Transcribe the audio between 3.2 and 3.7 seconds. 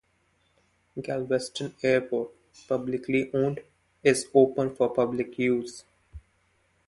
owned,